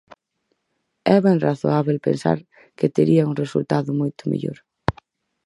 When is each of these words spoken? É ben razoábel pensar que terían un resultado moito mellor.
É 1.15 1.17
ben 1.25 1.41
razoábel 1.47 1.97
pensar 2.07 2.37
que 2.77 2.93
terían 2.97 3.29
un 3.31 3.39
resultado 3.43 3.89
moito 3.99 4.23
mellor. 4.31 4.57